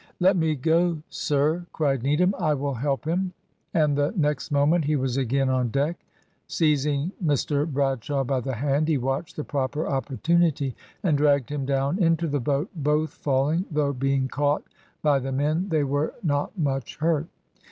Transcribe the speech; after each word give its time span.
"Let 0.19 0.35
me 0.35 0.55
go, 0.55 1.03
sir," 1.11 1.67
cried 1.73 2.01
Needham, 2.01 2.33
"I 2.39 2.55
will 2.55 2.73
help 2.73 3.05
him;" 3.05 3.33
and 3.71 3.95
the 3.95 4.11
next 4.17 4.49
moment 4.49 4.85
he 4.85 4.95
was 4.95 5.15
again 5.15 5.47
on 5.47 5.69
deck. 5.69 5.95
Seizing 6.47 7.11
Mr 7.23 7.71
Bradshaw 7.71 8.23
by 8.23 8.39
the 8.39 8.55
hand, 8.55 8.87
he 8.87 8.97
watched 8.97 9.35
the 9.35 9.43
proper 9.43 9.87
opportunity 9.87 10.75
and 11.03 11.19
dragged 11.19 11.51
him 11.51 11.67
down 11.67 12.01
into 12.03 12.25
the 12.27 12.39
boat, 12.39 12.71
both 12.75 13.11
falling, 13.13 13.65
though 13.69 13.93
being 13.93 14.27
caught 14.27 14.63
by 15.03 15.19
the 15.19 15.31
men 15.31 15.69
they 15.69 15.83
were 15.83 16.15
not 16.23 16.57
much 16.57 16.97
hurt. 16.97 17.27